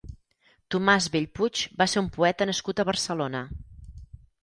[0.75, 3.47] Tomàs Bellpuig va ser un poeta nascut a Barcelona.